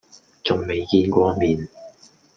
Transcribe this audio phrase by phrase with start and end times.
[0.43, 1.69] 仲未見過面